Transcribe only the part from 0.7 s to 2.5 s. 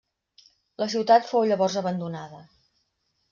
La ciutat fou llavors abandonada.